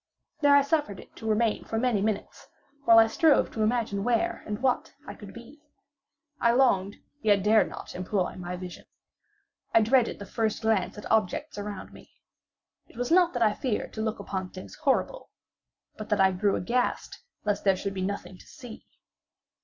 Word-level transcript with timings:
There 0.39 0.55
I 0.55 0.63
suffered 0.63 0.99
it 0.99 1.15
to 1.17 1.27
remain 1.29 1.63
for 1.63 1.77
many 1.77 2.01
minutes, 2.01 2.47
while 2.85 2.97
I 2.97 3.05
strove 3.05 3.51
to 3.51 3.61
imagine 3.61 4.03
where 4.03 4.41
and 4.47 4.57
what 4.57 4.95
I 5.05 5.13
could 5.13 5.31
be. 5.31 5.61
I 6.39 6.53
longed, 6.53 6.95
yet 7.21 7.43
dared 7.43 7.69
not 7.69 7.89
to 7.89 7.97
employ 7.97 8.33
my 8.33 8.55
vision. 8.55 8.85
I 9.75 9.81
dreaded 9.83 10.17
the 10.17 10.25
first 10.25 10.63
glance 10.63 10.97
at 10.97 11.05
objects 11.11 11.59
around 11.59 11.93
me. 11.93 12.09
It 12.87 12.97
was 12.97 13.11
not 13.11 13.31
that 13.33 13.43
I 13.43 13.53
feared 13.53 13.93
to 13.93 14.01
look 14.01 14.17
upon 14.17 14.49
things 14.49 14.73
horrible, 14.73 15.29
but 15.97 16.09
that 16.09 16.19
I 16.19 16.31
grew 16.31 16.55
aghast 16.55 17.19
lest 17.45 17.63
there 17.63 17.75
should 17.77 17.93
be 17.93 18.01
nothing 18.01 18.39
to 18.39 18.47
see. 18.47 18.87